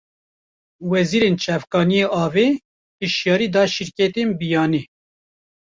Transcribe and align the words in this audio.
Wezîrê 0.89 1.29
çavkaniyên 1.41 2.09
avê, 2.23 2.47
hişyarî 3.01 3.47
da 3.55 3.63
şîrketên 3.73 4.29
biyanî 4.39 4.81